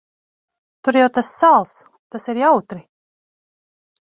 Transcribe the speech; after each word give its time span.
Tur 0.87 0.97
jau 0.99 1.09
tas 1.17 1.29
sāls. 1.39 1.75
Tas 2.17 2.27
ir 2.35 2.41
jautri. 2.45 2.81